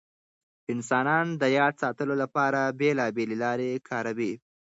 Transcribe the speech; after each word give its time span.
انسانان 0.73 1.27
د 1.41 1.43
یاد 1.57 1.73
ساتلو 1.83 2.13
لپاره 2.23 2.61
بېلابېل 2.79 3.31
لارې 3.43 3.71
کاروي. 3.89 4.33